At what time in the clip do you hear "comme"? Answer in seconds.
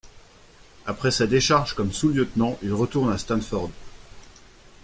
1.75-1.93